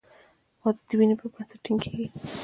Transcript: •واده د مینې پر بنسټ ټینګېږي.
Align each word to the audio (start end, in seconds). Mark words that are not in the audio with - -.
•واده 0.61 0.81
د 0.87 0.89
مینې 0.99 1.15
پر 1.19 1.27
بنسټ 1.33 1.59
ټینګېږي. 1.65 2.07